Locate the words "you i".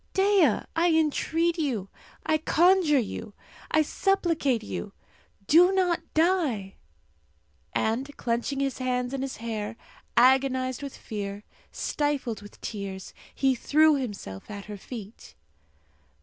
1.59-2.39, 2.97-3.83